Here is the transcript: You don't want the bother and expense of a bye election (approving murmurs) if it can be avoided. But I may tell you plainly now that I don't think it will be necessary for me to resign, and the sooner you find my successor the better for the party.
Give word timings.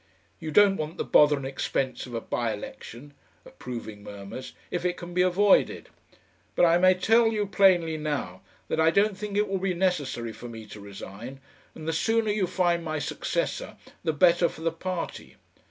You 0.39 0.49
don't 0.49 0.77
want 0.77 0.97
the 0.97 1.03
bother 1.05 1.37
and 1.37 1.45
expense 1.45 2.07
of 2.07 2.15
a 2.15 2.21
bye 2.21 2.53
election 2.55 3.13
(approving 3.45 4.01
murmurs) 4.01 4.53
if 4.71 4.83
it 4.83 4.97
can 4.97 5.13
be 5.13 5.21
avoided. 5.21 5.89
But 6.55 6.65
I 6.65 6.79
may 6.79 6.95
tell 6.95 7.27
you 7.27 7.45
plainly 7.45 7.97
now 7.97 8.41
that 8.67 8.79
I 8.79 8.89
don't 8.89 9.15
think 9.15 9.37
it 9.37 9.47
will 9.47 9.59
be 9.59 9.75
necessary 9.75 10.33
for 10.33 10.49
me 10.49 10.65
to 10.65 10.79
resign, 10.79 11.39
and 11.75 11.87
the 11.87 11.93
sooner 11.93 12.31
you 12.31 12.47
find 12.47 12.83
my 12.83 12.97
successor 12.97 13.77
the 14.03 14.11
better 14.11 14.49
for 14.49 14.61
the 14.61 14.71
party. 14.71 15.35